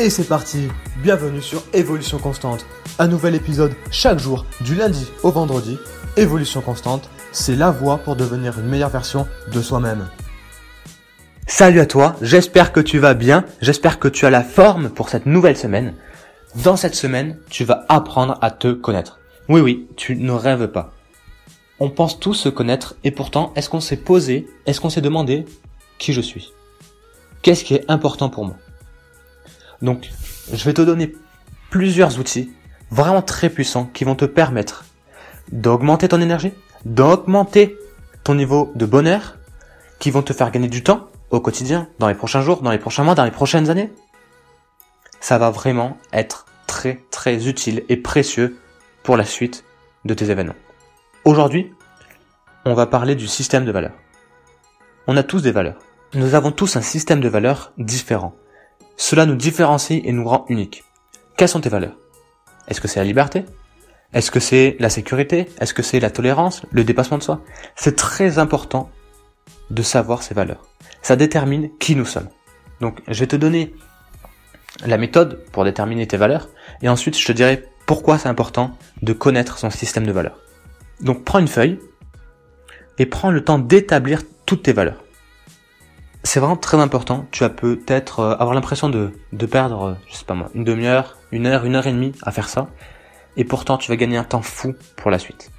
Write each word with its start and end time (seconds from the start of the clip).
Et 0.00 0.10
c'est 0.10 0.28
parti 0.28 0.68
Bienvenue 1.02 1.42
sur 1.42 1.64
Évolution 1.72 2.18
Constante. 2.18 2.64
Un 3.00 3.08
nouvel 3.08 3.34
épisode 3.34 3.74
chaque 3.90 4.20
jour, 4.20 4.46
du 4.60 4.76
lundi 4.76 5.10
au 5.24 5.32
vendredi. 5.32 5.76
Évolution 6.16 6.60
Constante, 6.60 7.10
c'est 7.32 7.56
la 7.56 7.72
voie 7.72 7.98
pour 7.98 8.14
devenir 8.14 8.60
une 8.60 8.68
meilleure 8.68 8.90
version 8.90 9.26
de 9.52 9.60
soi-même. 9.60 10.08
Salut 11.48 11.80
à 11.80 11.86
toi, 11.86 12.14
j'espère 12.22 12.70
que 12.70 12.78
tu 12.78 13.00
vas 13.00 13.14
bien, 13.14 13.44
j'espère 13.60 13.98
que 13.98 14.06
tu 14.06 14.24
as 14.24 14.30
la 14.30 14.44
forme 14.44 14.88
pour 14.88 15.08
cette 15.08 15.26
nouvelle 15.26 15.56
semaine. 15.56 15.94
Dans 16.62 16.76
cette 16.76 16.94
semaine, 16.94 17.36
tu 17.50 17.64
vas 17.64 17.84
apprendre 17.88 18.38
à 18.40 18.52
te 18.52 18.72
connaître. 18.72 19.18
Oui 19.48 19.60
oui, 19.60 19.88
tu 19.96 20.14
ne 20.14 20.30
rêves 20.30 20.68
pas. 20.68 20.92
On 21.80 21.90
pense 21.90 22.20
tous 22.20 22.34
se 22.34 22.48
connaître 22.48 22.94
et 23.02 23.10
pourtant, 23.10 23.52
est-ce 23.56 23.68
qu'on 23.68 23.80
s'est 23.80 23.96
posé, 23.96 24.46
est-ce 24.64 24.80
qu'on 24.80 24.90
s'est 24.90 25.00
demandé 25.00 25.44
qui 25.98 26.12
je 26.12 26.20
suis? 26.20 26.52
Qu'est-ce 27.42 27.64
qui 27.64 27.74
est 27.74 27.84
important 27.90 28.28
pour 28.28 28.44
moi? 28.44 28.54
Donc, 29.82 30.10
je 30.52 30.64
vais 30.64 30.74
te 30.74 30.82
donner 30.82 31.14
plusieurs 31.70 32.18
outils 32.18 32.50
vraiment 32.90 33.22
très 33.22 33.50
puissants 33.50 33.86
qui 33.86 34.04
vont 34.04 34.14
te 34.14 34.24
permettre 34.24 34.84
d'augmenter 35.52 36.08
ton 36.08 36.20
énergie, 36.20 36.52
d'augmenter 36.84 37.76
ton 38.24 38.34
niveau 38.34 38.72
de 38.74 38.86
bonheur, 38.86 39.36
qui 39.98 40.10
vont 40.10 40.22
te 40.22 40.32
faire 40.32 40.50
gagner 40.50 40.68
du 40.68 40.82
temps 40.82 41.08
au 41.30 41.40
quotidien, 41.40 41.88
dans 41.98 42.08
les 42.08 42.14
prochains 42.14 42.40
jours, 42.40 42.62
dans 42.62 42.70
les 42.70 42.78
prochains 42.78 43.04
mois, 43.04 43.14
dans 43.14 43.24
les 43.24 43.30
prochaines 43.30 43.70
années. 43.70 43.92
Ça 45.20 45.38
va 45.38 45.50
vraiment 45.50 45.98
être 46.12 46.46
très 46.66 47.00
très 47.10 47.48
utile 47.48 47.84
et 47.88 47.96
précieux 47.96 48.58
pour 49.02 49.16
la 49.16 49.24
suite 49.24 49.64
de 50.04 50.14
tes 50.14 50.30
événements. 50.30 50.54
Aujourd'hui, 51.24 51.72
on 52.64 52.74
va 52.74 52.86
parler 52.86 53.14
du 53.14 53.26
système 53.26 53.64
de 53.64 53.72
valeurs. 53.72 53.94
On 55.06 55.16
a 55.16 55.22
tous 55.22 55.42
des 55.42 55.52
valeurs. 55.52 55.78
Nous 56.14 56.34
avons 56.34 56.52
tous 56.52 56.76
un 56.76 56.82
système 56.82 57.20
de 57.20 57.28
valeurs 57.28 57.72
différent. 57.78 58.34
Cela 58.98 59.26
nous 59.26 59.36
différencie 59.36 60.02
et 60.04 60.12
nous 60.12 60.28
rend 60.28 60.44
uniques. 60.48 60.82
Quelles 61.36 61.48
sont 61.48 61.60
tes 61.60 61.68
valeurs? 61.68 61.96
Est-ce 62.66 62.80
que 62.80 62.88
c'est 62.88 62.98
la 62.98 63.06
liberté? 63.06 63.44
Est-ce 64.12 64.32
que 64.32 64.40
c'est 64.40 64.76
la 64.80 64.90
sécurité? 64.90 65.48
Est-ce 65.60 65.72
que 65.72 65.84
c'est 65.84 66.00
la 66.00 66.10
tolérance? 66.10 66.62
Le 66.72 66.82
dépassement 66.82 67.16
de 67.16 67.22
soi? 67.22 67.40
C'est 67.76 67.94
très 67.94 68.40
important 68.40 68.90
de 69.70 69.82
savoir 69.82 70.24
ces 70.24 70.34
valeurs. 70.34 70.66
Ça 71.00 71.14
détermine 71.14 71.70
qui 71.78 71.94
nous 71.94 72.04
sommes. 72.04 72.28
Donc 72.80 73.00
je 73.06 73.20
vais 73.20 73.28
te 73.28 73.36
donner 73.36 73.72
la 74.84 74.98
méthode 74.98 75.44
pour 75.52 75.62
déterminer 75.62 76.08
tes 76.08 76.16
valeurs 76.16 76.48
et 76.82 76.88
ensuite 76.88 77.16
je 77.16 77.24
te 77.24 77.32
dirai 77.32 77.64
pourquoi 77.86 78.18
c'est 78.18 78.28
important 78.28 78.76
de 79.02 79.12
connaître 79.12 79.58
son 79.58 79.70
système 79.70 80.06
de 80.06 80.12
valeurs. 80.12 80.40
Donc 81.00 81.24
prends 81.24 81.38
une 81.38 81.48
feuille 81.48 81.78
et 82.98 83.06
prends 83.06 83.30
le 83.30 83.44
temps 83.44 83.60
d'établir 83.60 84.22
toutes 84.44 84.64
tes 84.64 84.72
valeurs 84.72 85.04
c'est 86.24 86.40
vraiment 86.40 86.56
très 86.56 86.78
important. 86.78 87.26
Tu 87.30 87.40
vas 87.40 87.50
peut-être 87.50 88.20
euh, 88.20 88.36
avoir 88.36 88.54
l'impression 88.54 88.88
de, 88.88 89.12
de 89.32 89.46
perdre, 89.46 89.82
euh, 89.82 89.94
je 90.08 90.16
sais 90.16 90.24
pas 90.24 90.34
moi, 90.34 90.50
une 90.54 90.64
demi-heure, 90.64 91.16
une 91.32 91.46
heure, 91.46 91.64
une 91.64 91.74
heure 91.74 91.86
et 91.86 91.92
demie 91.92 92.12
à 92.22 92.32
faire 92.32 92.48
ça. 92.48 92.68
Et 93.36 93.44
pourtant, 93.44 93.78
tu 93.78 93.90
vas 93.90 93.96
gagner 93.96 94.16
un 94.16 94.24
temps 94.24 94.42
fou 94.42 94.74
pour 94.96 95.10
la 95.10 95.18
suite. 95.18 95.50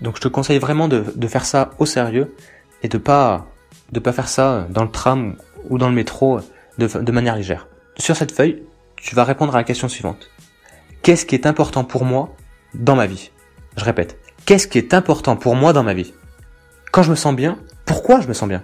Donc, 0.00 0.16
je 0.16 0.20
te 0.20 0.28
conseille 0.28 0.58
vraiment 0.58 0.88
de, 0.88 1.04
de 1.14 1.28
faire 1.28 1.44
ça 1.44 1.70
au 1.78 1.86
sérieux 1.86 2.34
et 2.82 2.88
de 2.88 2.98
pas, 2.98 3.46
de 3.92 4.00
pas 4.00 4.12
faire 4.12 4.28
ça 4.28 4.66
dans 4.70 4.82
le 4.82 4.90
tram 4.90 5.36
ou 5.68 5.78
dans 5.78 5.88
le 5.88 5.94
métro 5.94 6.40
de, 6.78 6.86
de 6.86 7.12
manière 7.12 7.36
légère. 7.36 7.68
Sur 7.98 8.16
cette 8.16 8.32
feuille, 8.32 8.62
tu 8.96 9.14
vas 9.14 9.24
répondre 9.24 9.54
à 9.54 9.58
la 9.58 9.64
question 9.64 9.88
suivante. 9.88 10.30
Qu'est-ce 11.02 11.26
qui 11.26 11.34
est 11.34 11.46
important 11.46 11.84
pour 11.84 12.04
moi 12.04 12.34
dans 12.74 12.96
ma 12.96 13.06
vie? 13.06 13.30
Je 13.76 13.84
répète. 13.84 14.18
Qu'est-ce 14.46 14.66
qui 14.66 14.78
est 14.78 14.94
important 14.94 15.36
pour 15.36 15.54
moi 15.54 15.72
dans 15.72 15.82
ma 15.82 15.94
vie? 15.94 16.14
Quand 16.92 17.02
je 17.02 17.10
me 17.10 17.16
sens 17.16 17.34
bien, 17.34 17.58
pourquoi 17.84 18.20
je 18.20 18.28
me 18.28 18.32
sens 18.32 18.48
bien? 18.48 18.62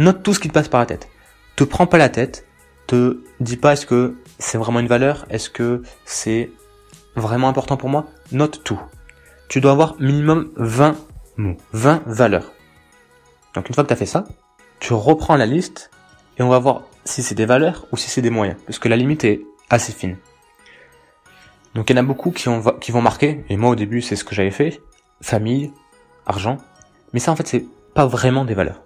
Note 0.00 0.22
tout 0.22 0.32
ce 0.32 0.40
qui 0.40 0.48
te 0.48 0.54
passe 0.54 0.68
par 0.68 0.80
la 0.80 0.86
tête. 0.86 1.10
Te 1.56 1.64
prends 1.64 1.86
pas 1.86 1.98
la 1.98 2.08
tête. 2.08 2.46
Te 2.86 3.22
dis 3.38 3.58
pas 3.58 3.74
est-ce 3.74 3.84
que 3.84 4.16
c'est 4.38 4.56
vraiment 4.56 4.80
une 4.80 4.86
valeur, 4.86 5.26
est-ce 5.28 5.50
que 5.50 5.82
c'est 6.06 6.50
vraiment 7.16 7.50
important 7.50 7.76
pour 7.76 7.90
moi? 7.90 8.06
Note 8.32 8.64
tout. 8.64 8.80
Tu 9.50 9.60
dois 9.60 9.72
avoir 9.72 10.00
minimum 10.00 10.52
20 10.56 10.96
mots, 11.36 11.58
20 11.74 12.02
valeurs. 12.06 12.50
Donc 13.52 13.68
une 13.68 13.74
fois 13.74 13.84
que 13.84 13.88
tu 13.88 13.92
as 13.92 13.96
fait 13.96 14.06
ça, 14.06 14.24
tu 14.78 14.94
reprends 14.94 15.36
la 15.36 15.44
liste 15.44 15.90
et 16.38 16.42
on 16.42 16.48
va 16.48 16.58
voir 16.58 16.84
si 17.04 17.22
c'est 17.22 17.34
des 17.34 17.44
valeurs 17.44 17.86
ou 17.92 17.98
si 17.98 18.08
c'est 18.08 18.22
des 18.22 18.30
moyens, 18.30 18.56
parce 18.64 18.78
que 18.78 18.88
la 18.88 18.96
limite 18.96 19.24
est 19.24 19.42
assez 19.68 19.92
fine. 19.92 20.16
Donc 21.74 21.90
il 21.90 21.96
y 21.96 21.98
en 21.98 22.02
a 22.02 22.06
beaucoup 22.06 22.30
qui, 22.30 22.48
ont, 22.48 22.62
qui 22.80 22.90
vont 22.90 23.02
marquer, 23.02 23.44
et 23.50 23.58
moi 23.58 23.68
au 23.68 23.76
début 23.76 24.00
c'est 24.00 24.16
ce 24.16 24.24
que 24.24 24.34
j'avais 24.34 24.50
fait, 24.50 24.80
famille, 25.20 25.72
argent, 26.24 26.56
mais 27.12 27.20
ça 27.20 27.32
en 27.32 27.36
fait 27.36 27.46
c'est 27.46 27.66
pas 27.92 28.06
vraiment 28.06 28.46
des 28.46 28.54
valeurs 28.54 28.80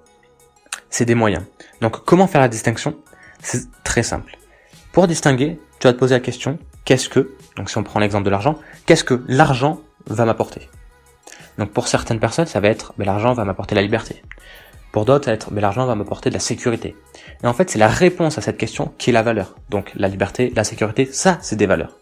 c'est 0.94 1.04
des 1.04 1.16
moyens. 1.16 1.42
Donc 1.80 2.04
comment 2.04 2.28
faire 2.28 2.40
la 2.40 2.46
distinction? 2.46 2.94
C'est 3.40 3.64
très 3.82 4.04
simple. 4.04 4.38
Pour 4.92 5.08
distinguer, 5.08 5.58
tu 5.80 5.88
vas 5.88 5.92
te 5.92 5.98
poser 5.98 6.14
la 6.14 6.20
question, 6.20 6.56
qu'est-ce 6.84 7.08
que, 7.08 7.34
donc 7.56 7.68
si 7.68 7.76
on 7.78 7.82
prend 7.82 7.98
l'exemple 7.98 8.24
de 8.24 8.30
l'argent, 8.30 8.60
qu'est-ce 8.86 9.02
que 9.02 9.24
l'argent 9.26 9.80
va 10.06 10.24
m'apporter? 10.24 10.68
Donc 11.58 11.72
pour 11.72 11.88
certaines 11.88 12.20
personnes, 12.20 12.46
ça 12.46 12.60
va 12.60 12.68
être, 12.68 12.94
ben, 12.96 13.06
l'argent 13.06 13.32
va 13.32 13.44
m'apporter 13.44 13.74
la 13.74 13.82
liberté. 13.82 14.22
Pour 14.92 15.04
d'autres, 15.04 15.24
ça 15.24 15.32
va 15.32 15.34
être, 15.34 15.50
ben, 15.52 15.60
l'argent 15.62 15.84
va 15.84 15.96
m'apporter 15.96 16.30
de 16.30 16.34
la 16.34 16.40
sécurité. 16.40 16.94
Et 17.42 17.46
en 17.48 17.54
fait, 17.54 17.70
c'est 17.70 17.78
la 17.80 17.88
réponse 17.88 18.38
à 18.38 18.40
cette 18.40 18.56
question 18.56 18.94
qui 18.96 19.10
est 19.10 19.12
la 19.12 19.22
valeur. 19.22 19.56
Donc 19.70 19.90
la 19.96 20.06
liberté, 20.06 20.52
la 20.54 20.62
sécurité, 20.62 21.06
ça, 21.06 21.38
c'est 21.42 21.56
des 21.56 21.66
valeurs. 21.66 21.98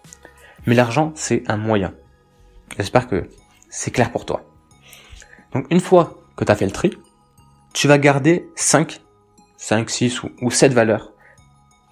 Mais 0.66 0.74
l'argent, 0.74 1.12
c'est 1.14 1.44
un 1.46 1.56
moyen. 1.56 1.94
J'espère 2.76 3.08
que 3.08 3.26
c'est 3.70 3.90
clair 3.90 4.12
pour 4.12 4.26
toi. 4.26 4.44
Donc 5.54 5.64
une 5.70 5.80
fois 5.80 6.18
que 6.36 6.44
tu 6.44 6.52
as 6.52 6.56
fait 6.56 6.66
le 6.66 6.72
tri, 6.72 6.92
tu 7.72 7.88
vas 7.88 7.98
garder 7.98 8.48
5, 8.56 9.00
5, 9.56 9.90
6 9.90 10.22
ou, 10.40 10.50
7 10.50 10.72
valeurs 10.72 11.12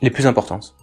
les 0.03 0.11
plus 0.11 0.27
importantes. 0.27 0.75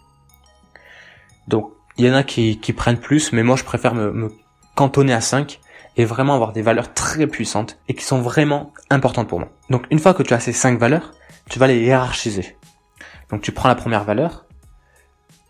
Donc, 1.47 1.71
il 1.97 2.05
y 2.05 2.09
en 2.09 2.13
a 2.13 2.23
qui, 2.23 2.59
qui 2.59 2.73
prennent 2.73 2.99
plus, 2.99 3.31
mais 3.31 3.43
moi 3.43 3.55
je 3.55 3.63
préfère 3.63 3.95
me, 3.95 4.31
cantonner 4.77 5.13
à 5.13 5.21
5 5.21 5.59
et 5.97 6.05
vraiment 6.05 6.35
avoir 6.35 6.53
des 6.53 6.61
valeurs 6.61 6.93
très 6.93 7.25
puissantes 7.25 7.79
et 7.87 7.95
qui 7.95 8.03
sont 8.03 8.21
vraiment 8.21 8.71
importantes 8.91 9.27
pour 9.27 9.39
moi. 9.39 9.49
Donc 9.71 9.85
une 9.89 9.97
fois 9.97 10.13
que 10.13 10.21
tu 10.21 10.33
as 10.33 10.39
ces 10.39 10.53
5 10.53 10.79
valeurs, 10.79 11.13
tu 11.49 11.57
vas 11.57 11.65
les 11.65 11.79
hiérarchiser. 11.79 12.55
Donc 13.31 13.41
tu 13.41 13.51
prends 13.51 13.67
la 13.67 13.75
première 13.75 14.03
valeur 14.03 14.45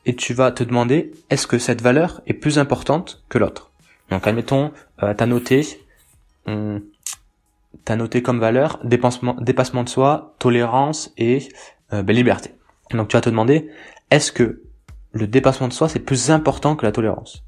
et 0.06 0.16
tu 0.16 0.34
vas 0.34 0.52
te 0.54 0.64
demander 0.64 1.12
est-ce 1.30 1.46
que 1.46 1.60
cette 1.60 1.82
valeur 1.82 2.22
est 2.26 2.34
plus 2.34 2.58
importante 2.58 3.26
que 3.28 3.38
l'autre? 3.38 3.72
Donc 4.10 4.26
admettons, 4.26 4.72
euh, 5.04 5.14
t'as 5.14 5.26
noté, 5.26 5.86
t'as 7.86 7.96
noté 7.96 8.22
comme 8.22 8.40
valeur 8.40 8.80
dépassement, 8.84 9.34
de 9.34 9.90
soi, 9.90 10.36
tolérance 10.40 11.14
et 11.18 11.48
euh, 11.94 12.02
liberté. 12.14 12.52
Donc 12.92 13.08
tu 13.10 13.18
vas 13.18 13.22
te 13.22 13.30
demander, 13.30 13.70
est-ce 14.12 14.32
que 14.32 14.64
le 15.12 15.28
dépassement 15.28 15.68
de 15.68 15.74
soi 15.74 15.90
c'est 15.90 16.00
plus 16.00 16.32
important 16.32 16.76
que 16.76 16.86
la 16.86 16.92
tolérance? 16.92 17.44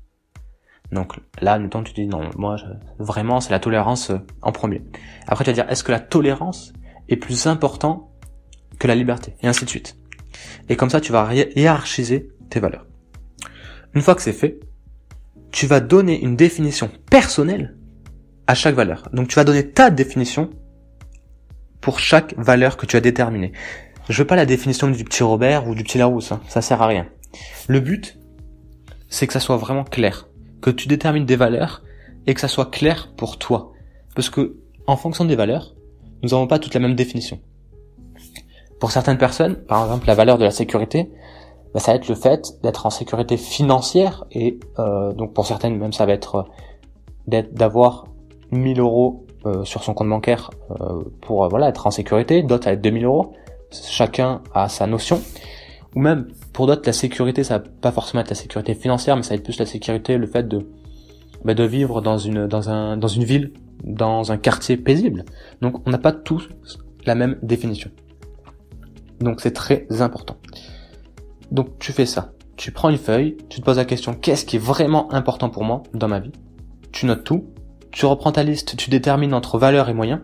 Donc 0.91 1.19
là, 1.39 1.59
temps 1.69 1.83
tu 1.83 1.93
dis 1.93 2.07
non, 2.07 2.29
moi 2.35 2.55
vraiment 2.97 3.41
c'est 3.41 3.51
la 3.51 3.59
tolérance 3.59 4.09
euh, 4.09 4.17
en 4.41 4.51
premier. 4.51 4.81
Après 5.27 5.43
tu 5.43 5.49
vas 5.51 5.53
dire, 5.53 5.69
est-ce 5.69 5.83
que 5.83 5.91
la 5.91 5.99
tolérance 5.99 6.73
est 7.09 7.17
plus 7.17 7.47
important 7.47 8.11
que 8.79 8.87
la 8.87 8.95
liberté? 8.95 9.35
Et 9.41 9.47
ainsi 9.47 9.65
de 9.65 9.69
suite. 9.69 9.97
Et 10.67 10.75
comme 10.75 10.89
ça 10.89 11.01
tu 11.01 11.11
vas 11.11 11.33
hiérarchiser 11.33 12.29
tes 12.49 12.59
valeurs. 12.59 12.85
Une 13.93 14.01
fois 14.01 14.15
que 14.15 14.21
c'est 14.21 14.33
fait, 14.33 14.59
tu 15.51 15.65
vas 15.65 15.79
donner 15.79 16.21
une 16.21 16.35
définition 16.35 16.89
personnelle 17.09 17.75
à 18.49 18.55
chaque 18.55 18.73
valeur. 18.73 19.03
Donc 19.13 19.27
tu 19.27 19.35
vas 19.35 19.43
donner 19.43 19.69
ta 19.69 19.91
définition 19.91 20.49
pour 21.81 21.99
chaque 21.99 22.33
valeur 22.35 22.77
que 22.77 22.87
tu 22.87 22.97
as 22.97 22.99
déterminée. 22.99 23.51
Je 24.09 24.17
veux 24.17 24.25
pas 24.25 24.35
la 24.35 24.47
définition 24.47 24.87
du 24.87 25.03
petit 25.03 25.21
Robert 25.21 25.67
ou 25.67 25.75
du 25.75 25.83
petit 25.83 25.99
Larousse, 25.99 26.31
hein. 26.31 26.41
ça 26.47 26.63
sert 26.63 26.81
à 26.81 26.87
rien. 26.87 27.05
Le 27.67 27.79
but, 27.79 28.17
c'est 29.07 29.27
que 29.27 29.33
ça 29.33 29.39
soit 29.39 29.57
vraiment 29.57 29.83
clair, 29.83 30.27
que 30.63 30.71
tu 30.71 30.87
détermines 30.87 31.27
des 31.27 31.35
valeurs 31.35 31.83
et 32.25 32.33
que 32.33 32.41
ça 32.41 32.47
soit 32.47 32.71
clair 32.71 33.13
pour 33.15 33.37
toi. 33.37 33.71
Parce 34.15 34.31
que, 34.31 34.57
en 34.87 34.97
fonction 34.97 35.25
des 35.25 35.35
valeurs, 35.35 35.75
nous 36.23 36.29
n'avons 36.29 36.47
pas 36.47 36.57
toutes 36.57 36.73
la 36.73 36.79
même 36.79 36.95
définition. 36.95 37.39
Pour 38.79 38.89
certaines 38.89 39.19
personnes, 39.19 39.57
par 39.57 39.83
exemple 39.83 40.07
la 40.07 40.15
valeur 40.15 40.39
de 40.39 40.43
la 40.43 40.51
sécurité, 40.51 41.11
bah, 41.75 41.79
ça 41.79 41.91
va 41.91 41.97
être 41.97 42.09
le 42.09 42.15
fait 42.15 42.59
d'être 42.63 42.87
en 42.87 42.89
sécurité 42.89 43.37
financière 43.37 44.25
et 44.31 44.59
euh, 44.79 45.13
donc 45.13 45.35
pour 45.35 45.45
certaines 45.45 45.77
même 45.77 45.93
ça 45.93 46.07
va 46.07 46.13
être 46.13 46.47
euh, 47.27 47.43
d'avoir 47.51 48.05
1000 48.51 48.79
euros 48.79 49.25
euh, 49.45 49.63
sur 49.63 49.83
son 49.83 49.93
compte 49.93 50.09
bancaire 50.09 50.49
euh, 50.81 51.03
pour 51.21 51.43
euh, 51.43 51.47
voilà 51.47 51.69
être 51.69 51.87
en 51.87 51.91
sécurité, 51.91 52.43
d'autres 52.43 52.67
à 52.67 52.73
être 52.73 52.81
2000 52.81 53.05
euros. 53.05 53.33
Chacun 53.71 54.41
a 54.53 54.67
sa 54.67 54.85
notion. 54.87 55.21
Ou 55.95 56.01
même 56.01 56.27
pour 56.53 56.67
d'autres 56.67 56.83
la 56.85 56.93
sécurité 56.93 57.43
ça 57.43 57.59
va 57.59 57.63
pas 57.81 57.91
forcément 57.91 58.21
être 58.21 58.29
la 58.29 58.35
sécurité 58.35 58.73
financière, 58.73 59.15
mais 59.15 59.23
ça 59.23 59.29
va 59.29 59.35
être 59.35 59.43
plus 59.43 59.57
la 59.59 59.65
sécurité, 59.65 60.17
le 60.17 60.27
fait 60.27 60.47
de 60.47 60.67
bah, 61.45 61.53
de 61.53 61.63
vivre 61.63 62.01
dans 62.01 62.17
une 62.17 62.47
dans 62.47 62.69
un 62.69 62.97
dans 62.97 63.07
une 63.07 63.23
ville, 63.23 63.53
dans 63.83 64.31
un 64.31 64.37
quartier 64.37 64.75
paisible. 64.77 65.23
Donc 65.61 65.87
on 65.87 65.91
n'a 65.91 65.97
pas 65.97 66.11
tous 66.11 66.49
la 67.05 67.15
même 67.15 67.37
définition. 67.41 67.91
Donc 69.21 69.41
c'est 69.41 69.53
très 69.53 69.87
important. 70.01 70.35
Donc 71.51 71.79
tu 71.79 71.93
fais 71.93 72.05
ça. 72.05 72.33
Tu 72.57 72.71
prends 72.71 72.89
une 72.89 72.97
feuille, 72.97 73.37
tu 73.47 73.61
te 73.61 73.65
poses 73.65 73.77
la 73.77 73.85
question 73.85 74.13
qu'est-ce 74.13 74.43
qui 74.43 74.57
est 74.57 74.59
vraiment 74.59 75.13
important 75.13 75.49
pour 75.49 75.63
moi 75.63 75.83
dans 75.93 76.09
ma 76.09 76.19
vie? 76.19 76.33
Tu 76.91 77.05
notes 77.05 77.23
tout 77.23 77.45
tu 77.91 78.05
reprends 78.05 78.31
ta 78.31 78.43
liste, 78.43 78.75
tu 78.75 78.89
détermines 78.89 79.33
entre 79.33 79.57
valeurs 79.57 79.89
et 79.89 79.93
moyens. 79.93 80.21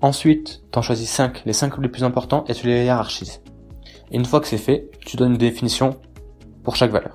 Ensuite, 0.00 0.62
tu 0.70 0.78
en 0.78 0.82
choisis 0.82 1.08
5, 1.08 1.44
les 1.46 1.52
5 1.52 1.78
les 1.78 1.88
plus 1.88 2.04
importants, 2.04 2.44
et 2.48 2.54
tu 2.54 2.66
les 2.66 2.84
hiérarchises. 2.84 3.40
Une 4.10 4.24
fois 4.24 4.40
que 4.40 4.46
c'est 4.46 4.58
fait, 4.58 4.90
tu 5.00 5.16
donnes 5.16 5.32
une 5.32 5.38
définition 5.38 5.96
pour 6.62 6.76
chaque 6.76 6.90
valeur. 6.90 7.12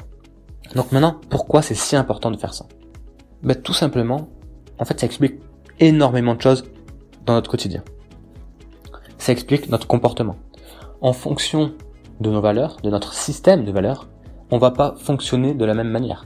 Donc 0.75 0.91
maintenant, 0.91 1.19
pourquoi 1.29 1.61
c'est 1.61 1.75
si 1.75 1.95
important 1.95 2.31
de 2.31 2.37
faire 2.37 2.53
ça? 2.53 2.65
Ben, 3.43 3.55
Tout 3.55 3.73
simplement, 3.73 4.29
en 4.79 4.85
fait, 4.85 4.99
ça 4.99 5.05
explique 5.05 5.35
énormément 5.79 6.35
de 6.35 6.41
choses 6.41 6.65
dans 7.25 7.33
notre 7.33 7.49
quotidien. 7.49 7.83
Ça 9.17 9.31
explique 9.31 9.69
notre 9.69 9.87
comportement. 9.87 10.35
En 11.01 11.13
fonction 11.13 11.73
de 12.19 12.29
nos 12.29 12.41
valeurs, 12.41 12.77
de 12.83 12.89
notre 12.89 13.13
système 13.13 13.63
de 13.63 13.71
valeurs, 13.71 14.07
on 14.51 14.57
va 14.57 14.71
pas 14.71 14.95
fonctionner 14.97 15.53
de 15.53 15.65
la 15.65 15.73
même 15.73 15.89
manière. 15.89 16.25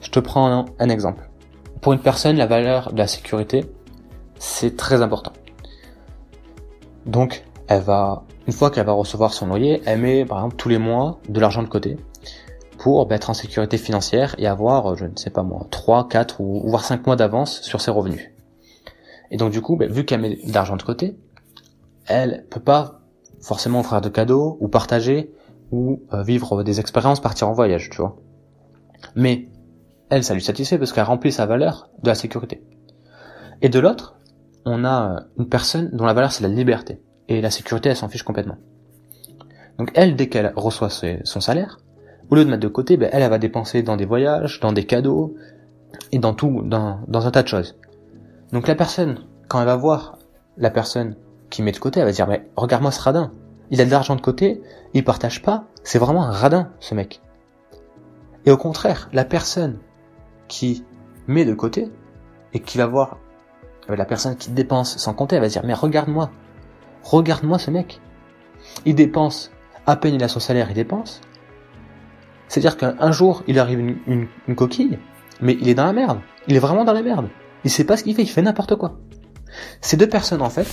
Je 0.00 0.10
te 0.10 0.20
prends 0.20 0.66
un, 0.78 0.88
exemple. 0.88 1.30
Pour 1.80 1.92
une 1.92 2.00
personne, 2.00 2.36
la 2.36 2.46
valeur 2.46 2.92
de 2.92 2.98
la 2.98 3.06
sécurité, 3.06 3.64
c'est 4.38 4.76
très 4.76 5.02
important. 5.02 5.32
Donc, 7.04 7.44
elle 7.68 7.82
va, 7.82 8.24
une 8.46 8.52
fois 8.52 8.70
qu'elle 8.70 8.86
va 8.86 8.92
recevoir 8.92 9.32
son 9.32 9.46
loyer, 9.46 9.82
elle 9.86 10.00
met, 10.00 10.24
par 10.24 10.38
exemple, 10.38 10.56
tous 10.56 10.68
les 10.68 10.78
mois 10.78 11.20
de 11.28 11.40
l'argent 11.40 11.62
de 11.62 11.68
côté 11.68 11.96
pour 12.78 13.10
être 13.10 13.30
en 13.30 13.34
sécurité 13.34 13.78
financière 13.78 14.34
et 14.38 14.46
avoir, 14.46 14.96
je 14.96 15.06
ne 15.06 15.16
sais 15.16 15.30
pas 15.30 15.42
moi, 15.42 15.66
3, 15.70 16.08
4 16.08 16.40
ou 16.40 16.68
voire 16.68 16.84
5 16.84 17.06
mois 17.06 17.16
d'avance 17.16 17.62
sur 17.62 17.80
ses 17.80 17.90
revenus. 17.90 18.30
Et 19.30 19.36
donc 19.36 19.50
du 19.50 19.60
coup, 19.60 19.76
ben, 19.76 19.90
vu 19.90 20.04
qu'elle 20.04 20.20
met 20.20 20.36
de 20.36 20.52
l'argent 20.52 20.76
de 20.76 20.82
côté, 20.82 21.16
elle 22.06 22.46
peut 22.50 22.60
pas 22.60 23.00
forcément 23.40 23.80
offrir 23.80 24.00
de 24.00 24.08
cadeaux 24.08 24.56
ou 24.60 24.68
partager 24.68 25.32
ou 25.72 26.02
euh, 26.12 26.22
vivre 26.22 26.62
des 26.62 26.78
expériences, 26.78 27.20
partir 27.20 27.48
en 27.48 27.52
voyage, 27.52 27.90
tu 27.90 27.96
vois. 27.96 28.16
Mais 29.14 29.48
elle, 30.10 30.24
ça 30.24 30.34
lui 30.34 30.42
satisfait 30.42 30.78
parce 30.78 30.92
qu'elle 30.92 31.04
remplit 31.04 31.32
sa 31.32 31.46
valeur 31.46 31.90
de 32.02 32.08
la 32.08 32.14
sécurité. 32.14 32.62
Et 33.62 33.68
de 33.68 33.78
l'autre, 33.78 34.16
on 34.64 34.84
a 34.84 35.24
une 35.38 35.48
personne 35.48 35.90
dont 35.92 36.04
la 36.04 36.12
valeur 36.12 36.32
c'est 36.32 36.42
la 36.42 36.48
liberté. 36.48 37.00
Et 37.28 37.40
la 37.40 37.50
sécurité, 37.50 37.88
elle 37.88 37.96
s'en 37.96 38.08
fiche 38.08 38.22
complètement. 38.22 38.56
Donc 39.78 39.90
elle, 39.94 40.16
dès 40.16 40.28
qu'elle 40.28 40.52
reçoit 40.56 40.88
son 40.90 41.40
salaire, 41.40 41.78
au 42.30 42.34
lieu 42.34 42.44
de 42.44 42.50
mettre 42.50 42.62
de 42.62 42.68
côté, 42.68 42.96
ben, 42.96 43.08
elle, 43.12 43.28
va 43.28 43.38
dépenser 43.38 43.82
dans 43.82 43.96
des 43.96 44.06
voyages, 44.06 44.60
dans 44.60 44.72
des 44.72 44.84
cadeaux, 44.84 45.36
et 46.12 46.18
dans 46.18 46.34
tout, 46.34 46.62
dans, 46.64 47.00
dans 47.08 47.26
un 47.26 47.30
tas 47.30 47.42
de 47.42 47.48
choses. 47.48 47.76
Donc 48.52 48.68
la 48.68 48.74
personne, 48.74 49.20
quand 49.48 49.60
elle 49.60 49.66
va 49.66 49.76
voir 49.76 50.18
la 50.56 50.70
personne 50.70 51.16
qui 51.50 51.62
met 51.62 51.72
de 51.72 51.78
côté, 51.78 52.00
elle 52.00 52.06
va 52.06 52.12
dire, 52.12 52.26
mais 52.26 52.48
regarde-moi 52.56 52.90
ce 52.90 53.00
radin. 53.00 53.32
Il 53.70 53.80
a 53.80 53.84
de 53.84 53.90
l'argent 53.90 54.14
de 54.16 54.20
côté, 54.20 54.62
il 54.94 55.04
partage 55.04 55.42
pas, 55.42 55.64
c'est 55.82 55.98
vraiment 55.98 56.24
un 56.24 56.30
radin, 56.30 56.70
ce 56.80 56.94
mec. 56.94 57.20
Et 58.44 58.50
au 58.50 58.56
contraire, 58.56 59.08
la 59.12 59.24
personne 59.24 59.78
qui 60.48 60.84
met 61.26 61.44
de 61.44 61.54
côté, 61.54 61.88
et 62.52 62.60
qui 62.60 62.78
va 62.78 62.86
voir 62.86 63.18
la 63.88 64.04
personne 64.04 64.36
qui 64.36 64.50
dépense 64.50 64.96
sans 64.96 65.14
compter, 65.14 65.36
elle 65.36 65.42
va 65.42 65.48
dire, 65.48 65.62
mais 65.64 65.74
regarde-moi, 65.74 66.30
regarde-moi 67.02 67.58
ce 67.58 67.70
mec. 67.70 68.00
Il 68.84 68.94
dépense, 68.94 69.52
à 69.86 69.96
peine 69.96 70.14
il 70.14 70.24
a 70.24 70.28
son 70.28 70.40
salaire, 70.40 70.68
il 70.70 70.74
dépense. 70.74 71.20
C'est-à-dire 72.48 72.76
qu'un 72.76 73.12
jour, 73.12 73.42
il 73.46 73.58
arrive 73.58 73.80
une, 73.80 74.28
une 74.48 74.54
coquille, 74.54 74.98
mais 75.40 75.56
il 75.60 75.68
est 75.68 75.74
dans 75.74 75.84
la 75.84 75.92
merde. 75.92 76.20
Il 76.48 76.56
est 76.56 76.60
vraiment 76.60 76.84
dans 76.84 76.92
la 76.92 77.02
merde. 77.02 77.28
Il 77.64 77.70
sait 77.70 77.84
pas 77.84 77.96
ce 77.96 78.04
qu'il 78.04 78.14
fait, 78.14 78.22
il 78.22 78.28
fait 78.28 78.42
n'importe 78.42 78.76
quoi. 78.76 78.98
Ces 79.80 79.96
deux 79.96 80.08
personnes, 80.08 80.42
en 80.42 80.50
fait, 80.50 80.66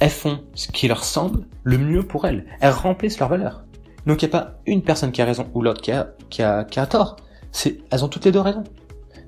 elles 0.00 0.10
font 0.10 0.40
ce 0.54 0.70
qui 0.70 0.88
leur 0.88 1.04
semble 1.04 1.46
le 1.64 1.78
mieux 1.78 2.02
pour 2.02 2.26
elles. 2.26 2.46
Elles 2.60 2.72
remplissent 2.72 3.18
leurs 3.18 3.28
valeurs. 3.28 3.64
Donc 4.06 4.22
il 4.22 4.28
n'y 4.28 4.34
a 4.34 4.38
pas 4.38 4.54
une 4.66 4.82
personne 4.82 5.12
qui 5.12 5.20
a 5.20 5.24
raison 5.24 5.48
ou 5.54 5.62
l'autre 5.62 5.82
qui 5.82 5.92
a, 5.92 6.12
qui 6.30 6.42
a, 6.42 6.64
qui 6.64 6.80
a 6.80 6.86
tort. 6.86 7.16
C'est, 7.50 7.78
elles 7.90 8.04
ont 8.04 8.08
toutes 8.08 8.24
les 8.24 8.32
deux 8.32 8.40
raison. 8.40 8.64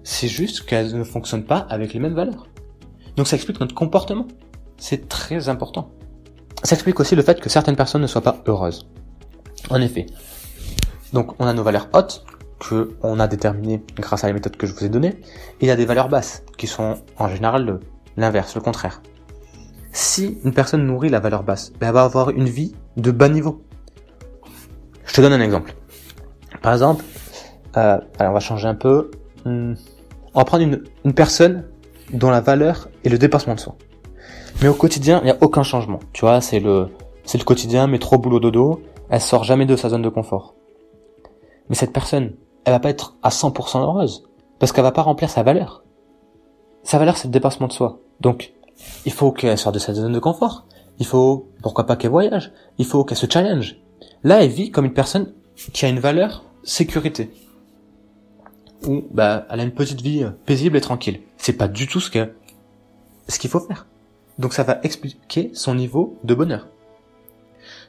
C'est 0.03 0.29
juste 0.29 0.63
qu'elles 0.63 0.97
ne 0.97 1.05
fonctionnent 1.05 1.45
pas 1.45 1.67
avec 1.69 1.93
les 1.93 2.01
mêmes 2.01 2.15
valeurs. 2.15 2.47
Donc 3.17 3.27
ça 3.27 3.37
explique 3.37 3.61
notre 3.61 3.75
comportement. 3.75 4.27
C'est 4.77 5.09
très 5.09 5.49
important. 5.49 5.91
Ça 6.63 6.75
explique 6.75 7.01
aussi 7.01 7.17
le 7.17 7.23
fait 7.23 7.41
que 7.41 7.49
certaines 7.49 7.77
personnes 7.77 8.03
ne 8.03 8.07
soient 8.07 8.23
pas 8.23 8.43
heureuses. 8.47 8.89
En 9.69 9.81
effet. 9.81 10.07
Donc 11.13 11.35
on 11.39 11.47
a 11.47 11.53
nos 11.53 11.63
valeurs 11.63 11.89
hautes, 11.93 12.25
que 12.59 12.97
on 13.03 13.19
a 13.19 13.27
déterminées 13.27 13.83
grâce 13.97 14.25
à 14.25 14.27
les 14.27 14.33
méthodes 14.33 14.57
que 14.57 14.67
je 14.67 14.75
vous 14.75 14.85
ai 14.85 14.89
données, 14.89 15.19
et 15.61 15.63
il 15.63 15.69
y 15.69 15.71
a 15.71 15.77
des 15.77 15.87
valeurs 15.87 16.09
basses, 16.09 16.43
qui 16.59 16.67
sont 16.67 16.97
en 17.19 17.29
général 17.29 17.81
l'inverse, 18.17 18.55
le 18.55 18.61
contraire 18.61 19.01
si 19.93 20.39
une 20.45 20.53
personne 20.53 20.87
nourrit 20.87 21.09
la 21.09 21.21
valeur 21.21 21.43
basse, 21.43 21.73
ben, 21.81 21.89
elle 21.89 21.95
va 21.95 22.05
avoir 22.05 22.31
une 22.31 22.49
vie 22.49 22.75
de 22.97 23.11
bas 23.11 23.29
niveau. 23.29 23.63
Je 25.05 25.15
te 25.15 25.21
donne 25.21 25.33
un 25.33 25.41
exemple. 25.41 25.75
Par 26.63 26.73
exemple, 26.73 27.05
euh, 27.77 27.99
alors 28.19 28.31
on 28.31 28.35
va 28.35 28.41
changer 28.41 28.69
un 28.69 28.75
peu. 28.75 29.11
On 29.45 29.75
va 30.35 30.45
prendre 30.45 30.63
une, 30.63 30.85
une 31.05 31.15
personne 31.15 31.65
dont 32.13 32.31
la 32.31 32.41
valeur 32.41 32.89
est 33.05 33.09
le 33.09 33.19
dépassement 33.19 33.55
de 33.55 33.61
soi. 33.61 33.77
Mais 34.63 34.69
au 34.69 34.75
quotidien, 34.75 35.21
il 35.23 35.25
n'y 35.25 35.31
a 35.31 35.39
aucun 35.41 35.63
changement. 35.63 36.01
Tu 36.13 36.21
vois, 36.23 36.41
c'est 36.41 36.61
le, 36.61 36.89
c'est 37.25 37.39
le 37.39 37.45
quotidien, 37.45 37.87
métro, 37.87 38.19
boulot, 38.19 38.41
dodo. 38.41 38.83
Elle 39.09 39.21
sort 39.21 39.45
jamais 39.45 39.67
de 39.67 39.77
sa 39.77 39.89
zone 39.89 40.03
de 40.03 40.09
confort. 40.09 40.55
Mais 41.69 41.75
cette 41.75 41.93
personne, 41.93 42.35
elle 42.65 42.73
va 42.73 42.81
pas 42.81 42.91
être 42.91 43.17
à 43.23 43.31
100% 43.31 43.81
heureuse. 43.81 44.25
Parce 44.59 44.73
qu'elle 44.73 44.85
va 44.85 44.93
pas 44.93 45.03
remplir 45.03 45.31
sa 45.31 45.43
valeur. 45.43 45.83
Sa 46.83 46.99
valeur, 46.99 47.17
c'est 47.17 47.29
le 47.29 47.33
dépassement 47.33 47.69
de 47.69 47.73
soi. 47.73 48.01
Donc, 48.21 48.53
il 49.07 49.13
faut 49.13 49.33
qu'elle 49.33 49.57
sorte 49.57 49.75
de 49.75 49.81
sa 49.81 49.95
zone 49.95 50.13
de 50.13 50.19
confort. 50.19 50.67
Il 50.99 51.07
faut, 51.07 51.49
pourquoi 51.63 51.87
pas 51.87 51.97
qu'elle 51.97 52.11
voyage. 52.11 52.53
Il 52.79 52.85
faut 52.85 53.05
qu'elle 53.05 53.17
se 53.17 53.27
challenge. 53.31 53.77
Là, 54.23 54.45
elle 54.45 54.51
vit 54.51 54.71
comme 54.71 54.85
une 54.85 54.93
personne 54.93 55.33
qui 55.73 55.87
a 55.87 55.89
une 55.89 56.01
valeur 56.01 56.45
sécurité. 56.63 57.31
Ou, 58.87 59.05
bah, 59.11 59.47
elle 59.51 59.61
a 59.61 59.63
une 59.63 59.73
petite 59.73 60.01
vie 60.01 60.25
paisible 60.47 60.77
et 60.77 60.81
tranquille. 60.81 61.21
C'est 61.37 61.53
pas 61.53 61.69
du 61.69 61.87
tout 61.87 62.01
ce 62.01 62.11
que, 62.11 62.33
ce 63.29 63.39
qu'il 63.39 63.51
faut 63.51 63.61
faire. 63.61 63.87
Donc 64.39 64.55
ça 64.55 64.63
va 64.63 64.81
expliquer 64.83 65.51
son 65.53 65.75
niveau 65.75 66.19
de 66.25 66.35
bonheur. 66.35 66.69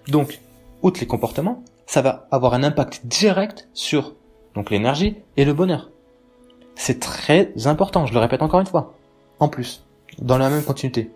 Donc, 0.08 0.42
outre 0.82 1.00
les 1.00 1.08
comportements, 1.08 1.64
ça 1.86 2.02
va 2.02 2.28
avoir 2.32 2.54
un 2.54 2.64
impact 2.64 3.06
direct 3.06 3.70
sur, 3.74 4.16
donc 4.56 4.70
l'énergie 4.70 5.18
et 5.38 5.46
le 5.46 5.54
bonheur. 5.54 5.90
C'est 6.76 7.00
très 7.00 7.54
important, 7.66 8.06
je 8.06 8.14
le 8.14 8.20
répète 8.20 8.42
encore 8.42 8.60
une 8.60 8.66
fois. 8.66 8.94
En 9.40 9.48
plus 9.48 9.84
dans 10.20 10.38
la 10.38 10.50
même 10.50 10.64
continuité. 10.64 11.12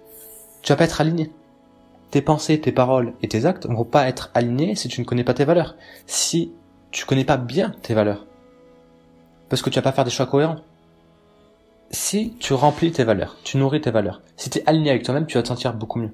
Tu 0.61 0.71
vas 0.71 0.77
pas 0.77 0.85
être 0.85 1.01
aligné. 1.01 1.31
Tes 2.11 2.21
pensées, 2.21 2.59
tes 2.59 2.71
paroles 2.71 3.13
et 3.21 3.27
tes 3.27 3.45
actes 3.45 3.67
vont 3.67 3.83
pas 3.83 4.07
être 4.07 4.31
alignés 4.33 4.75
si 4.75 4.87
tu 4.87 5.01
ne 5.01 5.05
connais 5.05 5.23
pas 5.23 5.33
tes 5.33 5.45
valeurs. 5.45 5.75
Si 6.07 6.51
tu 6.91 7.05
connais 7.05 7.25
pas 7.25 7.37
bien 7.37 7.73
tes 7.81 7.93
valeurs. 7.93 8.25
Parce 9.55 9.63
que 9.63 9.69
tu 9.69 9.79
vas 9.79 9.83
pas 9.83 9.93
faire 9.93 10.03
des 10.03 10.11
choix 10.11 10.25
cohérents. 10.25 10.59
Si 11.89 12.35
tu 12.41 12.53
remplis 12.53 12.91
tes 12.91 13.05
valeurs, 13.05 13.37
tu 13.45 13.55
nourris 13.55 13.79
tes 13.79 13.89
valeurs, 13.89 14.21
si 14.35 14.49
tu 14.49 14.59
es 14.59 14.67
aligné 14.67 14.89
avec 14.89 15.03
toi-même, 15.03 15.27
tu 15.27 15.37
vas 15.37 15.43
te 15.43 15.47
sentir 15.47 15.73
beaucoup 15.73 15.97
mieux. 15.97 16.11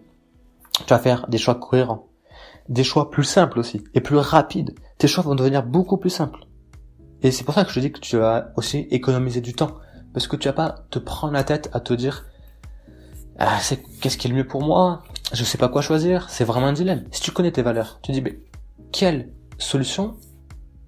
Tu 0.85 0.93
vas 0.93 0.99
faire 0.99 1.27
des 1.27 1.39
choix 1.39 1.55
cohérents. 1.55 2.07
Des 2.69 2.83
choix 2.83 3.10
plus 3.10 3.24
simples 3.24 3.57
aussi. 3.57 3.83
Et 3.95 4.00
plus 4.00 4.17
rapides. 4.17 4.75
Tes 5.00 5.07
choix 5.07 5.24
vont 5.24 5.33
devenir 5.33 5.63
beaucoup 5.63 5.98
plus 5.98 6.12
simples. 6.12 6.45
Et 7.24 7.31
c'est 7.31 7.43
pour 7.43 7.55
ça 7.55 7.63
que 7.63 7.71
je 7.71 7.74
te 7.74 7.79
dis 7.79 7.91
que 7.91 8.00
tu 8.00 8.15
vas 8.15 8.51
aussi 8.57 8.86
économiser 8.91 9.41
du 9.41 9.55
temps. 9.55 9.79
Parce 10.13 10.27
que 10.27 10.36
tu 10.36 10.48
vas 10.48 10.53
pas 10.53 10.75
te 10.91 11.00
prendre 11.00 11.33
la 11.33 11.43
tête 11.43 11.71
à 11.74 11.79
te 11.79 11.95
dire, 11.95 12.27
ah, 13.39 13.57
qu'est-ce 14.01 14.17
qui 14.17 14.27
est 14.27 14.29
le 14.29 14.36
mieux 14.36 14.48
pour 14.48 14.62
moi? 14.62 15.01
Je 15.33 15.43
sais 15.43 15.57
pas 15.57 15.67
quoi 15.67 15.81
choisir. 15.81 16.29
C'est 16.29 16.43
vraiment 16.43 16.67
un 16.67 16.74
dilemme. 16.74 17.05
Si 17.10 17.21
tu 17.21 17.31
connais 17.31 17.51
tes 17.51 17.63
valeurs, 17.63 18.01
tu 18.03 18.12
dis, 18.12 18.21
mais 18.21 18.39
quelle 18.91 19.33
solution 19.57 20.15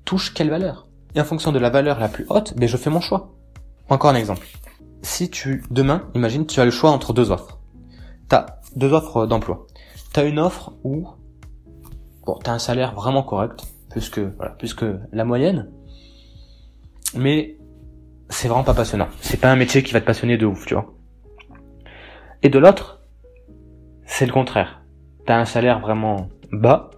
touche 0.05 0.36
quelle 0.36 0.51
valeur? 0.51 0.88
Et 1.15 1.22
en 1.22 1.25
fonction 1.25 1.51
de 1.51 1.60
la 1.60 1.70
valeur 1.70 2.00
la 2.00 2.10
plus 2.10 2.25
haute, 2.29 2.55
ben 2.55 2.67
je 2.67 2.77
fais 2.77 2.89
mon 2.89 3.01
choix. 3.01 3.36
Encore 3.89 4.12
un 4.12 4.15
exemple. 4.15 4.48
Si 5.01 5.29
tu 5.29 5.63
demain, 5.70 6.10
imagine, 6.15 6.46
tu 6.46 6.60
as 6.60 6.65
le 6.65 6.72
choix 6.72 6.91
entre 6.91 7.13
deux 7.13 7.32
offres. 7.32 7.60
T'as 8.29 8.46
deux 8.75 8.93
offres 8.93 9.27
d'emploi. 9.27 9.67
T'as 10.13 10.25
une 10.25 10.39
offre 10.39 10.74
où 10.84 11.08
bon, 12.25 12.39
t'as 12.43 12.53
un 12.53 12.60
salaire 12.60 12.93
vraiment 12.96 13.24
correct, 13.24 13.63
plus 13.89 14.12
voilà, 14.38 14.53
plus 14.53 14.75
la 15.12 15.25
moyenne, 15.25 15.72
mais 17.15 17.58
c'est 18.29 18.48
vraiment 18.48 18.63
pas 18.63 18.74
passionnant. 18.74 19.08
C'est 19.22 19.39
pas 19.39 19.51
un 19.51 19.55
métier 19.55 19.84
qui 19.84 19.93
va 19.93 20.01
te 20.01 20.05
passionner 20.05 20.38
de 20.38 20.46
ouf, 20.46 20.65
tu 20.65 20.74
vois. 20.74 20.93
Et 22.41 22.50
de 22.50 22.60
l'autre, 22.60 23.01
c'est 24.05 24.25
le 24.25 24.34
contraire. 24.34 24.82
T'as 25.25 25.38
un 25.38 25.46
salaire 25.46 25.79
vraiment 25.79 26.29
bas, 26.51 26.91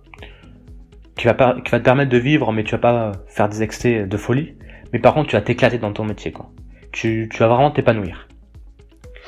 qui 1.17 1.25
va, 1.27 1.33
te 1.33 1.77
permettre 1.77 2.11
de 2.11 2.17
vivre, 2.17 2.51
mais 2.51 2.63
tu 2.63 2.71
vas 2.71 2.77
pas 2.77 3.11
faire 3.27 3.49
des 3.49 3.63
excès 3.63 4.05
de 4.05 4.17
folie. 4.17 4.55
Mais 4.93 4.99
par 4.99 5.13
contre, 5.13 5.29
tu 5.29 5.35
vas 5.35 5.41
t'éclater 5.41 5.77
dans 5.77 5.93
ton 5.93 6.03
métier, 6.03 6.31
quoi. 6.31 6.51
Tu, 6.91 7.29
tu 7.31 7.39
vas 7.39 7.47
vraiment 7.47 7.71
t'épanouir. 7.71 8.27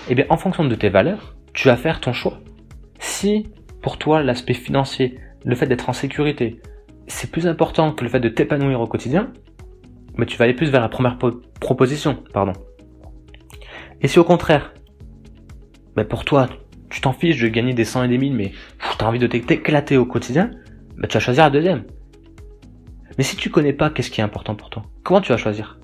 Et 0.08 0.12
eh 0.12 0.16
bien, 0.16 0.26
en 0.30 0.38
fonction 0.38 0.64
de 0.66 0.76
tes 0.76 0.90
valeurs, 0.90 1.36
tu 1.54 1.68
vas 1.68 1.76
faire 1.76 2.00
ton 2.00 2.14
choix. 2.14 2.40
Si, 3.00 3.48
pour 3.82 3.98
toi, 3.98 4.22
l'aspect 4.22 4.54
financier, 4.54 5.20
le 5.44 5.56
fait 5.56 5.66
d'être 5.66 5.90
en 5.90 5.94
sécurité, 5.94 6.62
c'est 7.08 7.32
plus 7.32 7.48
important 7.48 7.94
que 7.94 8.04
le 8.04 8.10
fait 8.10 8.20
de 8.20 8.30
t'épanouir 8.30 8.80
au 8.80 8.88
quotidien, 8.88 9.32
mais 10.18 10.26
tu 10.26 10.38
vas 10.38 10.46
aller 10.46 10.54
plus 10.54 10.70
vers 10.70 10.82
la 10.82 10.90
première 10.90 11.18
proposition, 11.60 12.24
pardon. 12.34 12.54
Et 14.02 14.08
si 14.08 14.20
au 14.20 14.24
contraire, 14.24 14.74
bah 15.96 16.06
pour 16.06 16.26
toi, 16.26 16.48
tu 16.90 17.02
t'en 17.02 17.14
fiches 17.14 17.42
de 17.42 17.48
gagner 17.48 17.74
des 17.74 17.86
100 17.86 18.04
et 18.04 18.08
des 18.08 18.18
1000, 18.18 18.34
mais 18.34 18.52
tu 18.98 19.04
as 19.04 19.08
envie 19.08 19.20
de 19.20 19.28
t'éclater 19.28 19.98
au 19.98 20.06
quotidien, 20.06 20.52
bah 20.98 21.08
tu 21.08 21.16
vas 21.16 21.20
choisir 21.20 21.44
la 21.44 21.50
deuxième. 21.50 21.84
Mais 23.18 23.24
si 23.24 23.36
tu 23.36 23.50
connais 23.50 23.74
pas 23.74 23.90
qu'est-ce 23.90 24.12
qui 24.12 24.22
est 24.22 24.24
important 24.24 24.56
pour 24.56 24.70
toi, 24.70 24.84
comment 25.04 25.22
tu 25.22 25.32
vas 25.32 25.38
choisir? 25.38 25.80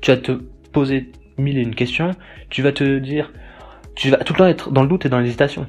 Tu 0.00 0.10
vas 0.10 0.16
te 0.16 0.32
poser 0.72 1.12
mille 1.38 1.58
et 1.58 1.62
une 1.62 1.74
questions, 1.74 2.10
tu 2.50 2.62
vas 2.62 2.72
te 2.72 2.98
dire, 2.98 3.32
tu 3.94 4.10
vas 4.10 4.18
tout 4.18 4.32
le 4.32 4.38
temps 4.38 4.46
être 4.46 4.70
dans 4.70 4.82
le 4.82 4.88
doute 4.88 5.06
et 5.06 5.08
dans 5.08 5.18
l'hésitation. 5.18 5.66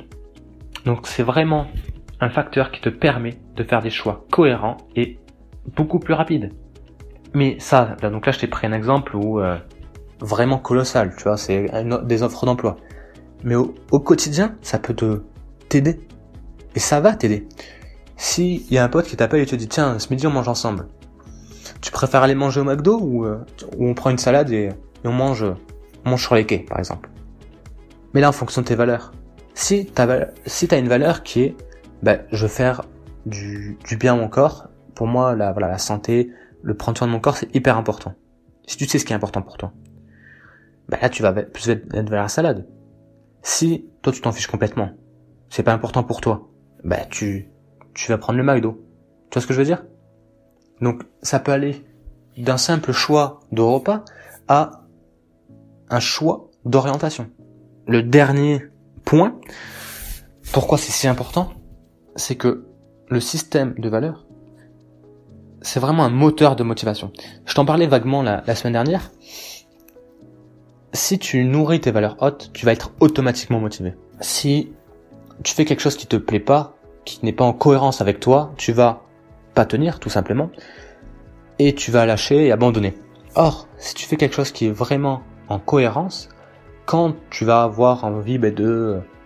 Donc 0.86 1.08
c'est 1.08 1.24
vraiment 1.24 1.68
un 2.20 2.30
facteur 2.30 2.72
qui 2.72 2.82
te 2.82 2.90
permet 2.90 3.38
de 3.56 3.64
faire 3.64 3.82
des 3.82 3.90
choix 3.90 4.26
cohérents 4.32 4.78
et 4.96 5.20
beaucoup 5.76 6.00
plus 6.00 6.14
rapides. 6.14 6.52
Mais 7.34 7.58
ça, 7.60 7.96
donc 8.02 8.26
là, 8.26 8.32
je 8.32 8.40
t'ai 8.40 8.48
pris 8.48 8.68
un 8.68 8.74
exemple 8.74 9.16
où 9.16 9.40
euh, 9.40 9.58
vraiment 10.20 10.58
colossal, 10.58 11.14
tu 11.18 11.24
vois, 11.24 11.38
c'est 11.38 11.68
des 12.06 12.24
offres 12.24 12.46
d'emploi. 12.46 12.78
Mais 13.44 13.56
au, 13.56 13.76
au 13.92 14.00
quotidien, 14.00 14.56
ça 14.62 14.80
peut 14.80 14.96
te 14.96 15.22
t'aider. 15.70 16.00
Et 16.76 16.80
ça 16.80 17.00
va 17.00 17.16
t'aider. 17.16 17.48
Si 18.18 18.66
il 18.70 18.74
y 18.74 18.78
a 18.78 18.84
un 18.84 18.90
pote 18.90 19.06
qui 19.06 19.16
t'appelle 19.16 19.42
et 19.42 19.46
te 19.46 19.56
dit 19.56 19.68
tiens, 19.68 20.00
ce 20.00 20.10
midi 20.10 20.28
on 20.28 20.32
mange 20.32 20.48
ensemble. 20.48 20.88
Tu 21.82 21.92
préfères 21.92 22.24
aller 22.24 22.36
manger 22.36 22.62
au 22.62 22.64
McDo 22.64 23.00
ou, 23.00 23.26
euh, 23.26 23.38
ou 23.78 23.88
on 23.88 23.94
prend 23.94 24.10
une 24.10 24.18
salade 24.18 24.50
et, 24.52 24.66
et 24.66 25.08
on 25.08 25.14
mange 25.14 25.46
on 26.06 26.10
mange 26.10 26.24
sur 26.24 26.36
les 26.36 26.46
quais, 26.46 26.60
par 26.60 26.80
exemple? 26.80 27.10
Mais 28.14 28.22
là, 28.22 28.30
en 28.30 28.34
fonction 28.34 28.62
de 28.62 28.68
tes 28.68 28.76
valeurs. 28.76 29.12
Si 29.54 29.86
t'as 29.86 30.28
si 30.46 30.68
t'as 30.68 30.80
une 30.80 30.88
valeur 30.88 31.24
qui 31.24 31.42
est 31.44 31.56
bah, 32.02 32.18
je 32.32 32.44
veux 32.44 32.48
faire 32.48 32.84
du, 33.26 33.78
du 33.88 33.98
bien 33.98 34.14
à 34.14 34.16
mon 34.18 34.30
corps, 34.30 34.70
pour 34.96 35.08
moi, 35.08 35.36
la, 35.36 35.52
voilà, 35.52 35.68
la 35.68 35.78
santé, 35.78 36.32
le 36.62 36.76
prendre 36.76 36.98
soin 36.98 37.08
de 37.08 37.12
mon 37.12 37.20
corps, 37.20 37.38
c'est 37.38 37.54
hyper 37.56 37.78
important. 37.78 38.14
Si 38.66 38.78
tu 38.78 38.86
sais 38.86 39.00
ce 39.00 39.06
qui 39.06 39.14
est 39.14 39.16
important 39.16 39.42
pour 39.42 39.58
toi, 39.58 39.74
bah 40.90 40.98
là, 41.02 41.10
tu 41.10 41.22
vas 41.22 41.34
plus 41.34 41.70
être 41.70 42.10
vers 42.10 42.22
la 42.22 42.28
salade. 42.28 42.68
Si 43.42 43.90
toi, 44.02 44.14
tu 44.14 44.22
t'en 44.22 44.32
fiches 44.32 44.48
complètement, 44.48 44.92
c'est 45.50 45.64
pas 45.64 45.74
important 45.74 46.04
pour 46.04 46.22
toi, 46.22 46.50
bah 46.84 47.06
tu, 47.10 47.50
tu 47.98 48.12
vas 48.12 48.18
prendre 48.18 48.38
le 48.38 48.46
McDo. 48.46 48.80
Tu 49.30 49.34
vois 49.34 49.42
ce 49.42 49.48
que 49.48 49.54
je 49.54 49.60
veux 49.60 49.66
dire? 49.66 49.84
Donc, 50.82 51.04
ça 51.22 51.40
peut 51.40 51.52
aller 51.52 51.84
d'un 52.38 52.58
simple 52.58 52.92
choix 52.92 53.42
de 53.52 53.62
repas 53.62 54.06
à 54.48 54.84
un 55.90 56.00
choix 56.00 56.50
d'orientation. 56.64 57.30
Le 57.88 58.04
dernier 58.04 58.62
point, 59.04 59.40
pourquoi 60.54 60.78
c'est 60.78 60.92
si 60.92 61.08
important, 61.08 61.52
c'est 62.16 62.36
que 62.36 62.68
le 63.10 63.20
système 63.20 63.74
de 63.78 63.90
valeurs, 63.90 64.28
c'est 65.62 65.80
vraiment 65.80 66.06
un 66.06 66.10
moteur 66.10 66.56
de 66.56 66.64
motivation. 66.64 67.12
Je 67.46 67.56
t'en 67.56 67.66
parlais 67.66 67.88
vaguement 67.88 68.22
la, 68.22 68.56
semaine 68.56 68.74
dernière. 68.74 69.12
Si 70.94 71.18
tu 71.18 71.44
nourris 71.46 71.82
tes 71.82 71.92
valeurs 71.92 72.18
hautes, 72.22 72.52
tu 72.54 72.66
vas 72.66 72.74
être 72.74 72.92
automatiquement 73.00 73.60
motivé. 73.60 73.96
Si 74.22 74.72
tu 75.44 75.56
fais 75.56 75.66
quelque 75.66 75.82
chose 75.82 75.98
qui 75.98 76.06
te 76.06 76.16
plaît 76.16 76.40
pas, 76.40 76.77
qui 77.08 77.26
n'est 77.26 77.32
pas 77.32 77.46
en 77.46 77.54
cohérence 77.54 78.02
avec 78.02 78.20
toi, 78.20 78.52
tu 78.58 78.74
vas 78.74 79.02
pas 79.54 79.66
tenir, 79.66 80.00
tout 80.00 80.10
simplement, 80.10 80.50
et 81.58 81.74
tu 81.74 81.90
vas 81.90 82.06
lâcher 82.06 82.48
et 82.48 82.52
abandonner. 82.52 82.96
Or, 83.36 83.68
si 83.78 83.96
tu 83.96 84.06
fais 84.06 84.18
quelque 84.18 84.36
chose 84.36 84.52
qui 84.52 84.68
est 84.68 84.72
vraiment 84.72 85.22
en 85.48 85.58
cohérence, 85.58 86.30
quand 86.86 87.16
tu 87.30 87.46
vas 87.46 87.64
avoir 87.64 88.04
envie 88.04 88.38
ben, 88.38 88.54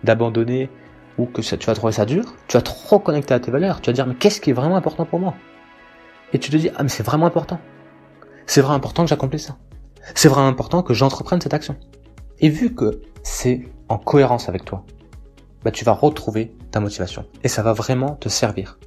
d'abandonner 0.04 0.70
ou 1.18 1.26
que 1.26 1.40
tu 1.42 1.66
vas 1.66 1.74
trouver 1.74 1.92
ça 1.92 2.06
dur, 2.06 2.24
tu 2.46 2.56
vas 2.56 2.62
te 2.62 2.70
reconnecter 2.88 3.34
à 3.34 3.40
tes 3.40 3.50
valeurs. 3.50 3.80
Tu 3.80 3.90
vas 3.90 3.94
dire 3.94 4.06
mais 4.06 4.14
qu'est-ce 4.14 4.40
qui 4.40 4.50
est 4.50 4.54
vraiment 4.54 4.76
important 4.76 5.04
pour 5.04 5.18
moi? 5.18 5.34
Et 6.32 6.38
tu 6.38 6.50
te 6.50 6.56
dis 6.56 6.70
ah 6.76 6.82
mais 6.82 6.88
c'est 6.88 7.02
vraiment 7.02 7.26
important. 7.26 7.58
C'est 8.46 8.60
vraiment 8.60 8.76
important 8.76 9.04
que 9.04 9.10
j'accomplisse 9.10 9.46
ça. 9.46 9.56
C'est 10.14 10.28
vraiment 10.28 10.48
important 10.48 10.82
que 10.82 10.94
j'entreprenne 10.94 11.40
cette 11.40 11.54
action. 11.54 11.76
Et 12.40 12.48
vu 12.48 12.74
que 12.74 13.02
c'est 13.22 13.62
en 13.88 13.98
cohérence 13.98 14.48
avec 14.48 14.64
toi, 14.64 14.84
bah 15.64 15.70
tu 15.70 15.84
vas 15.84 15.92
retrouver 15.92 16.54
ta 16.70 16.80
motivation 16.80 17.24
et 17.44 17.48
ça 17.48 17.62
va 17.62 17.72
vraiment 17.72 18.16
te 18.16 18.28
servir 18.28 18.78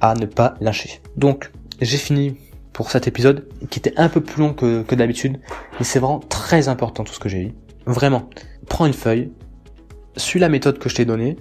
à 0.00 0.14
ne 0.14 0.26
pas 0.26 0.54
lâcher. 0.60 1.00
Donc 1.16 1.50
j'ai 1.80 1.96
fini 1.96 2.36
pour 2.72 2.90
cet 2.90 3.06
épisode 3.06 3.48
qui 3.70 3.78
était 3.78 3.94
un 3.96 4.08
peu 4.08 4.20
plus 4.20 4.40
long 4.40 4.52
que, 4.52 4.82
que 4.82 4.94
d'habitude, 4.94 5.40
mais 5.78 5.84
c'est 5.84 5.98
vraiment 5.98 6.20
très 6.20 6.68
important 6.68 7.04
tout 7.04 7.14
ce 7.14 7.20
que 7.20 7.28
j'ai 7.28 7.44
dit. 7.44 7.54
Vraiment, 7.86 8.28
prends 8.68 8.86
une 8.86 8.92
feuille, 8.92 9.32
suis 10.16 10.40
la 10.40 10.48
méthode 10.48 10.78
que 10.78 10.88
je 10.88 10.96
t'ai 10.96 11.04
donnée 11.04 11.36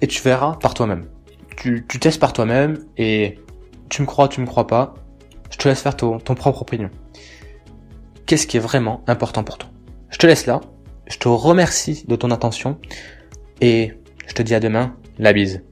et 0.00 0.06
tu 0.06 0.20
verras 0.22 0.56
par 0.56 0.74
toi-même. 0.74 1.06
Tu, 1.56 1.86
tu 1.88 1.98
testes 2.00 2.20
par 2.20 2.32
toi-même 2.32 2.78
et 2.96 3.38
tu 3.88 4.02
me 4.02 4.06
crois, 4.06 4.28
tu 4.28 4.40
me 4.40 4.46
crois 4.46 4.66
pas, 4.66 4.94
je 5.50 5.58
te 5.58 5.68
laisse 5.68 5.80
faire 5.80 5.96
ton, 5.96 6.18
ton 6.18 6.34
propre 6.34 6.62
opinion. 6.62 6.90
Qu'est-ce 8.26 8.46
qui 8.46 8.56
est 8.56 8.60
vraiment 8.60 9.02
important 9.06 9.44
pour 9.44 9.58
toi? 9.58 9.70
Je 10.10 10.18
te 10.18 10.26
laisse 10.26 10.46
là, 10.46 10.60
je 11.06 11.18
te 11.18 11.28
remercie 11.28 12.04
de 12.08 12.16
ton 12.16 12.30
attention 12.30 12.78
et 13.62 13.92
je 14.26 14.34
te 14.34 14.42
dis 14.42 14.54
à 14.54 14.60
demain, 14.60 14.96
la 15.18 15.32
bise. 15.32 15.62